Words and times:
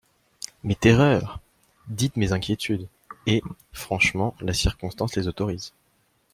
Mes 0.63 0.73
terreurs!… 0.73 1.39
dites 1.87 2.17
mes 2.17 2.31
inquiétudes; 2.33 2.87
et, 3.27 3.43
franchement, 3.71 4.33
la 4.39 4.51
circonstance 4.51 5.15
les 5.15 5.27
autorise. 5.27 5.73